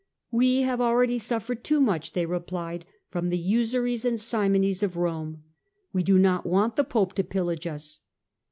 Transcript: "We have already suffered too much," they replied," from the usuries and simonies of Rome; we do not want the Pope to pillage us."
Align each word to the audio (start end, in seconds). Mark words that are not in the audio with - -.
"We 0.31 0.61
have 0.63 0.81
already 0.81 1.19
suffered 1.19 1.63
too 1.63 1.79
much," 1.79 2.13
they 2.13 2.25
replied," 2.25 2.87
from 3.11 3.29
the 3.29 3.37
usuries 3.37 4.03
and 4.03 4.19
simonies 4.19 4.81
of 4.81 4.97
Rome; 4.97 5.43
we 5.93 6.01
do 6.01 6.17
not 6.17 6.43
want 6.47 6.75
the 6.75 6.83
Pope 6.83 7.13
to 7.13 7.23
pillage 7.23 7.67
us." 7.67 8.01